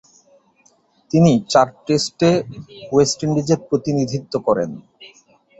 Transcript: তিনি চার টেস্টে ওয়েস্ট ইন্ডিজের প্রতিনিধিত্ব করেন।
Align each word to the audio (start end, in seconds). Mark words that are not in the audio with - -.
তিনি 1.11 1.31
চার 1.49 1.67
টেস্টে 1.85 2.31
ওয়েস্ট 2.91 3.19
ইন্ডিজের 3.25 3.59
প্রতিনিধিত্ব 3.69 4.33
করেন। 4.47 4.69